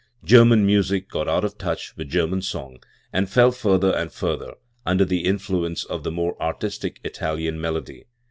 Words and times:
German 0.25 0.65
music 0.65 1.07
got 1.11 1.27
out 1.27 1.45
of 1.45 1.59
touch 1.59 1.95
with 1.95 2.09
German 2.09 2.41
song, 2.41 2.79
and 3.13 3.29
fell 3.29 3.51
further 3.51 3.91
and 3.95 4.11
further 4.11 4.55
under 4.83 5.05
the 5.05 5.25
influence 5.25 5.85
of 5.85 6.01
the 6.03 6.09
more 6.09 6.35
'"artistic" 6.41 6.99
Italian 7.03 7.61
melody. 7.61 8.05